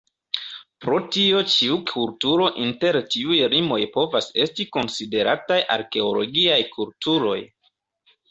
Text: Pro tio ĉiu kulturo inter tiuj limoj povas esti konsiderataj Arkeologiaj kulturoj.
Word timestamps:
Pro 0.83 0.95
tio 1.15 1.41
ĉiu 1.55 1.75
kulturo 1.89 2.47
inter 2.63 2.97
tiuj 3.15 3.37
limoj 3.53 3.77
povas 3.97 4.29
esti 4.45 4.67
konsiderataj 4.77 5.61
Arkeologiaj 5.77 6.59
kulturoj. 6.79 7.39